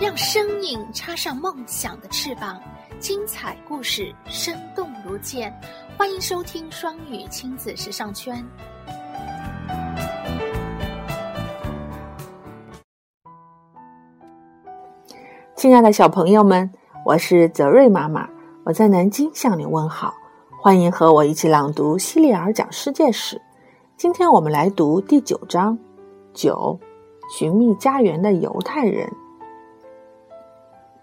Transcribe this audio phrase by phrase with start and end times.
[0.00, 2.58] 让生命插上梦想的翅膀，
[2.98, 5.54] 精彩故事生动如见。
[5.98, 8.42] 欢迎收听双语亲子时尚圈。
[15.54, 16.72] 亲爱的小朋友们，
[17.04, 18.26] 我是泽瑞妈妈，
[18.64, 20.14] 我在南京向你问好。
[20.62, 23.36] 欢迎和我一起朗读《希利尔讲世界史》。
[23.98, 25.78] 今天我们来读第九章：
[26.32, 26.80] 九，
[27.28, 29.06] 寻觅家园的犹太人。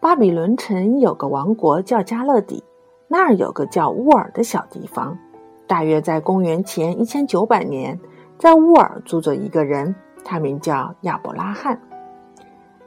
[0.08, 2.64] 巴比伦城有个王国叫加勒底，
[3.10, 5.18] 那儿有个叫乌尔的小地方。
[5.68, 8.00] 大约在公元前一千九百年，
[8.38, 9.94] 在乌尔住着一个人，
[10.24, 11.78] 他名叫亚伯拉罕。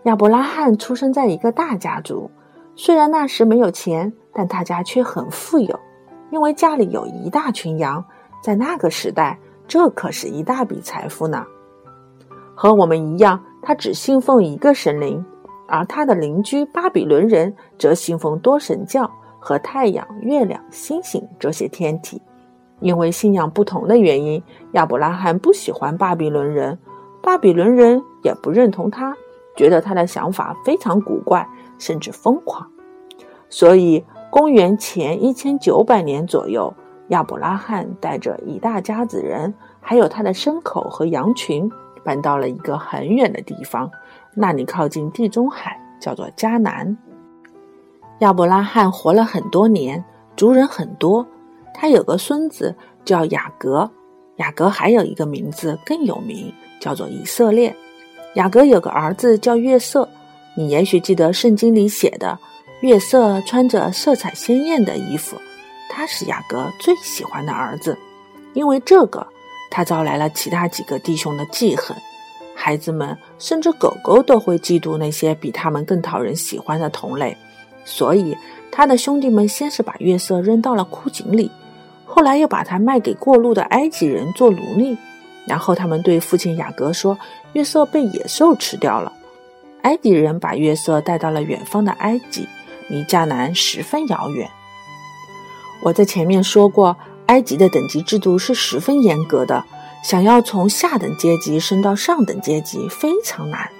[0.05, 2.31] 亚伯拉罕出生在一个大家族，
[2.75, 5.79] 虽然那时没有钱，但他家却很富有，
[6.31, 8.03] 因为家里有一大群羊。
[8.43, 11.45] 在那个时代，这可是一大笔财富呢。
[12.55, 15.23] 和我们一样，他只信奉一个神灵。
[15.71, 22.21] 而他的邻居巴比伦人则信奉多神教和太阳、月亮、星星这些天体。
[22.81, 26.79] 因为信仰不同的原因，亚伯拉罕不喜欢巴比伦人，
[27.23, 29.15] 巴比伦人也不认同他，
[29.55, 31.47] 觉得他的想法非常古怪，
[31.79, 32.67] 甚至疯狂。
[33.49, 36.73] 所以，公元前一千九百年左右，
[37.09, 41.71] 亚伯拉罕带着一大家子人，还有他的牲口和羊群，
[42.03, 43.91] 搬到了一个很远的地方。
[44.35, 46.97] 那里靠近地中海，叫做迦南。
[48.21, 50.05] 亚伯拉罕活了很多年，
[50.37, 51.27] 族人很多。
[51.75, 53.91] 他有个孙子叫雅各，
[54.37, 57.75] 雅各还有一个名字更有名，叫做以色列。
[58.35, 60.09] 雅各有个儿子叫约瑟，
[60.57, 62.39] 你也许记得圣经里写的，
[62.83, 65.37] 约瑟穿着色彩鲜艳的衣服，
[65.89, 67.97] 他是雅各最喜欢的儿子。
[68.53, 69.27] 因为这个，
[69.71, 71.97] 他招来了其他几个弟兄的记恨。
[72.63, 77.35] 孩子们甚至狗狗都会嫉妒那些比他们更讨人喜欢的同类，
[77.87, 78.37] 所以
[78.71, 81.51] 他的兄弟们先是把月色扔到了枯井里，
[82.05, 84.99] 后来又把他卖给过路的埃及人做奴隶。
[85.47, 87.19] 然后他们对父亲雅各说
[87.55, 89.11] ：“月色被野兽吃掉了。”
[89.81, 92.47] 埃及人把月色带到了远方的埃及，
[92.91, 94.47] 离迦南十分遥远。
[95.83, 96.95] 我在前面说过，
[97.27, 99.65] 埃及的等级制度是十分严格的。
[100.03, 103.71] 想要从下等阶级升到上等阶级非常难。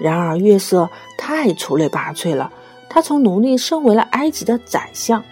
[0.00, 2.52] 然而约瑟太出类拔萃了，
[2.88, 5.22] 他从奴隶升为了埃及的宰相。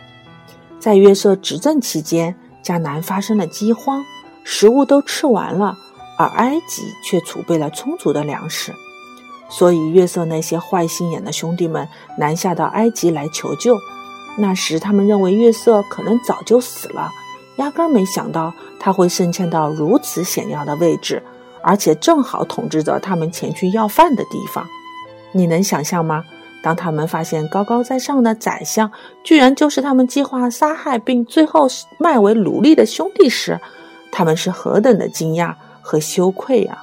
[0.79, 2.35] 在约瑟执政期间，
[2.65, 4.05] 迦南发生了饥荒，
[4.45, 5.77] 食物都吃完了，
[6.19, 8.73] 而埃及却储备了充足的粮食。
[9.49, 13.77] 所以约瑟那些坏心眼的兄弟们南下到埃及来求救。
[14.37, 17.09] 那时他们认为约瑟可能早就死了。
[17.59, 21.23] 压根儿没想到他会升迁到如此显要的位置，
[21.63, 24.67] 而且正好统治着他们前去要饭的地方。
[25.33, 26.25] 你能想象吗？
[26.63, 28.91] 当他们发现高高在上的宰相
[29.23, 33.61] 居然就是他们计划杀害并最后卖为奴隶的兄弟时，
[34.11, 36.83] 他们是何等的惊讶和羞愧呀！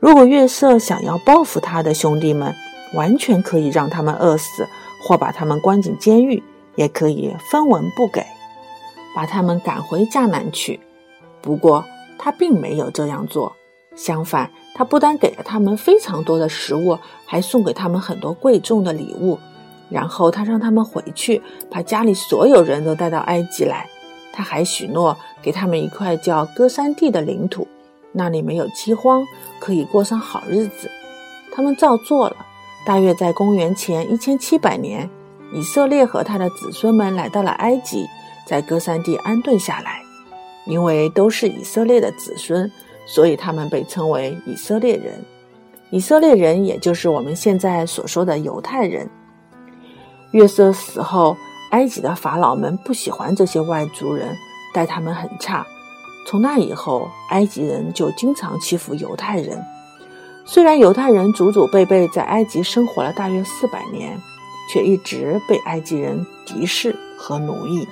[0.00, 2.54] 如果月色想要报复他的兄弟们，
[2.94, 4.66] 完全可以让他们饿死，
[5.02, 6.42] 或把他们关进监狱，
[6.74, 8.22] 也可以分文不给。
[9.14, 10.80] 把他们赶回迦南去，
[11.40, 11.84] 不过
[12.18, 13.52] 他并没有这样做。
[13.94, 19.38] 相反，他不但给了他们非常多的食物，还送给他们很多贵重的礼物。
[19.90, 23.86] 然后他让他们回去，把家里所有人都带到埃及来。
[24.32, 27.68] 他还许诺给他们一块叫歌山地的领土，
[28.12, 29.22] 那里没有饥荒，
[29.60, 30.90] 可以过上好日子。
[31.52, 32.36] 他们照做了。
[32.86, 35.08] 大约在公元前一千七百年，
[35.52, 38.08] 以色列和他的子孙们来到了埃及。
[38.46, 40.02] 在歌山地安顿下来，
[40.66, 42.70] 因为都是以色列的子孙，
[43.06, 45.14] 所以他们被称为以色列人。
[45.90, 49.08] 以色列人也就是我们现在所说的犹太人。
[50.32, 51.36] 约瑟死后，
[51.70, 54.34] 埃及的法老们不喜欢这些外族人，
[54.72, 55.66] 待他们很差。
[56.26, 59.62] 从那以后，埃及人就经常欺负犹太人。
[60.44, 64.18] 虽然犹太人祖祖辈辈在埃及生活了大约四百年，
[64.72, 67.86] 却一直被埃及人敌视和奴役。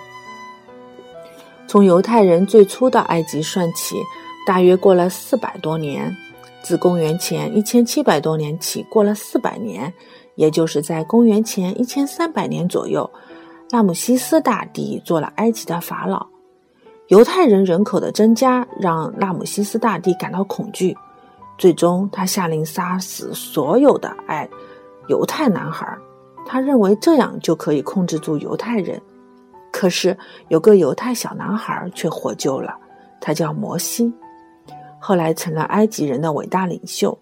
[1.70, 3.94] 从犹太人最初到埃及算起，
[4.44, 6.12] 大约过了四百多年。
[6.62, 9.94] 自公元前一千七百多年起，过了四百年，
[10.34, 13.08] 也就是在公元前一千三百年左右，
[13.70, 16.26] 拉姆西斯大帝做了埃及的法老。
[17.06, 20.98] 犹太人人口的增加让拉姆西斯大帝感到恐惧，
[21.56, 24.48] 最终他下令杀死所有的爱
[25.06, 25.86] 犹太男孩，
[26.44, 29.00] 他认为这样就可以控制住犹太人。
[29.80, 30.14] 可是
[30.48, 32.76] 有个犹太小男孩却获救了，
[33.18, 34.12] 他叫摩西，
[34.98, 37.18] 后来成了埃及人的伟大领袖。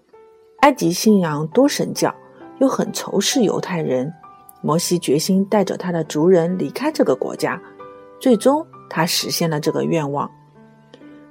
[0.63, 2.13] 埃及信仰多神教，
[2.59, 4.13] 又很仇视犹太人。
[4.61, 7.63] 摩西决心带着他的族人离开这个国家，
[8.19, 10.29] 最终他实现了这个愿望。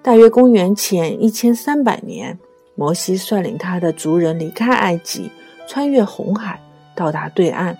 [0.01, 2.39] 大约公元前一千三百年，
[2.75, 5.29] 摩西率领他的族人离开埃及，
[5.67, 6.57] 穿越红海，
[6.95, 7.77] 到达对岸。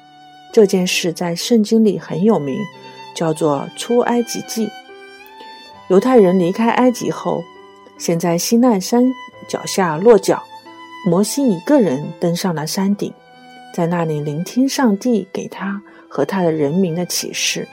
[0.51, 2.57] 这件事在圣经里很有名，
[3.17, 4.67] 叫做《出埃及记》。
[5.87, 7.43] 犹太人离开埃及后，
[7.97, 9.11] 先在西奈山
[9.49, 10.43] 脚下落脚。
[11.07, 13.11] 摩西一个人登上了山顶。
[13.73, 17.67] 在那里聆听上帝给他和他的人民的启示。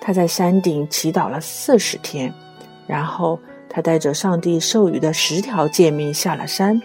[0.00, 2.32] 他在山顶祈祷了四十天，
[2.88, 3.38] 然后
[3.68, 6.80] 他带着上帝授予的十条诫命下了山。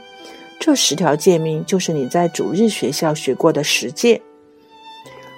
[0.60, 4.22] 这十条诫命就是你在主日学校学过的十诫。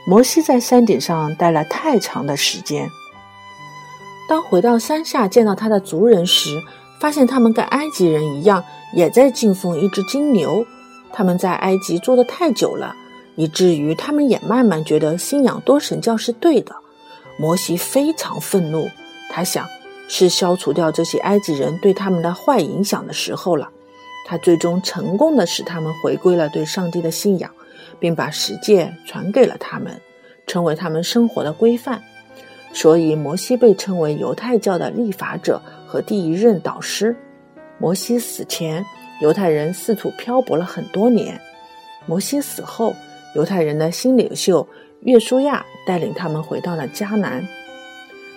[0.07, 2.89] 摩西在山顶上待了太长的时间。
[4.30, 6.62] 当回到山下见到他的族人时，
[7.01, 8.63] 发现他们跟埃及人一样，
[8.94, 10.65] 也在敬奉一只金牛。
[11.12, 12.95] 他们在埃及住的太久了，
[13.36, 16.74] 以至于他们也慢慢觉得信仰多神教是对的。
[17.38, 18.89] 摩西非常愤怒，
[19.30, 19.68] 他想
[20.07, 23.69] 是消除掉这些埃及人对他们的坏影响的时候了。
[24.25, 27.51] 他最终成功的使他们回归了对上帝的信仰，
[27.99, 30.01] 并把十诫传给了他们，
[30.45, 32.01] 成为他们生活的规范。
[32.73, 37.15] 所以，摩西被称为犹太教的立法者和第一任导师。
[37.79, 38.85] 摩西死前。
[39.19, 41.41] 犹太人四处漂泊了很多年。
[42.05, 42.95] 摩西死后，
[43.33, 44.67] 犹太人的新领袖
[45.01, 47.43] 约书亚带领他们回到了迦南。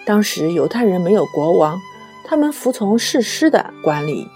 [0.06, 1.78] 当时犹太人没有国王，
[2.24, 4.26] 他们服从士师的管理。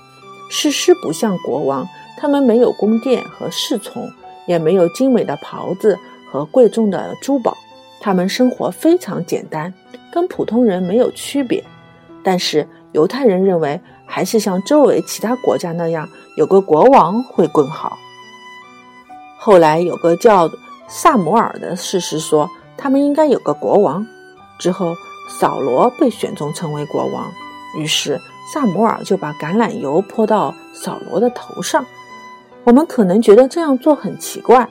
[0.50, 1.88] 士师不像国王，
[2.19, 4.06] 他们没有宫殿和侍从，
[4.46, 5.99] 也没有精美的袍子
[6.31, 7.56] 和贵重的珠宝。
[8.00, 9.73] 他们生活非常简单，
[10.12, 11.64] 跟普通人没有区别。
[12.23, 16.08] 但是犹太人认为，还是像周围其他国家那样。
[16.37, 17.96] 有个国王会更好。
[19.38, 20.50] 后来有个叫
[20.88, 24.05] 萨摩尔的士师说，他们应该有个国王。
[24.58, 24.94] 之后
[25.29, 27.31] 扫罗被选中成为国王，
[27.79, 28.20] 于是
[28.52, 31.85] 萨摩尔就把橄榄油泼到扫罗的头上。
[32.64, 34.69] 我们可能觉得这样做很奇怪，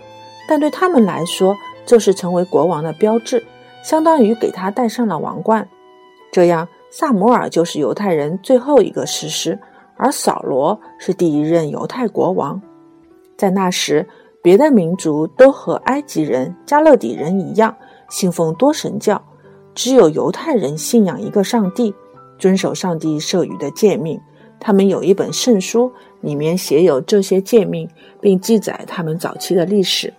[0.48, 1.56] 但对他们来说，
[1.86, 3.44] 这是成为国王的标志，
[3.84, 5.68] 相当于给他戴上了王冠。
[6.32, 9.58] 这样，萨摩尔就是犹太人最后一个士师。
[9.96, 12.60] 而扫罗是第一任犹太国王，
[13.38, 14.06] 在那时，
[14.42, 17.74] 别的民族都和埃及人、加勒底人一样
[18.10, 19.22] 信奉多神教，
[19.76, 21.94] 只有犹太人信仰一个上帝，
[22.40, 24.20] 遵守上帝授予的诫命。
[24.64, 27.88] 他们有一本圣书，里面写有这些诫命，
[28.22, 30.12] 并记载他们早期的历史。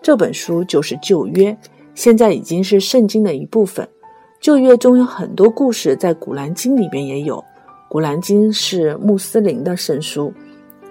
[0.00, 1.54] 这本书就是旧约，
[1.94, 3.86] 现在已经是圣经的一部分。
[4.40, 7.44] 旧约中有很多故事，在古兰经里面也有。
[7.90, 10.32] 古兰经是穆斯林的圣书，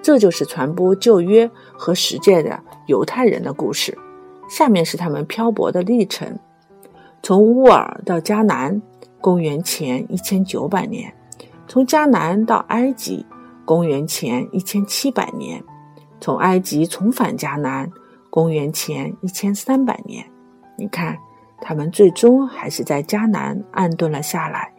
[0.04, 3.98] 这就是传播旧约和十诫的犹太人的故事。
[4.48, 6.38] 下面是他们漂泊的历程：
[7.24, 8.80] 从乌尔到迦南，
[9.20, 11.12] 公元前一千九百年；
[11.72, 13.26] 从迦南到埃及，
[13.64, 15.58] 公元前一千七百年；
[16.20, 17.90] 从埃及重返迦南，
[18.30, 20.30] 公元前一千三百年。
[20.78, 21.18] 你看，
[21.62, 24.70] 他们最终还是在迦南安顿了下来。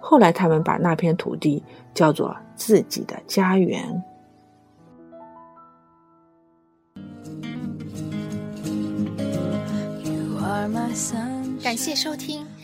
[0.00, 1.62] 后来，他们把那片土地
[1.94, 4.02] 叫做自己的家园。
[11.62, 12.43] 感谢收听。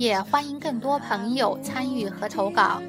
[0.00, 2.80] 也欢迎更多朋友参与和投稿。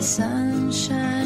[0.00, 1.19] sunshine